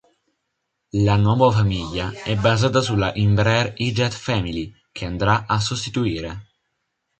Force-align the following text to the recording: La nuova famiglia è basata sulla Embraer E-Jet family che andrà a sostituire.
La 0.95 1.15
nuova 1.15 1.51
famiglia 1.51 2.09
è 2.23 2.35
basata 2.35 2.81
sulla 2.81 3.13
Embraer 3.13 3.75
E-Jet 3.77 4.11
family 4.11 4.73
che 4.91 5.05
andrà 5.05 5.45
a 5.45 5.59
sostituire. 5.59 6.47